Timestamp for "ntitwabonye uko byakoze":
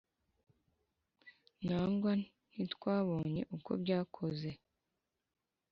2.53-4.49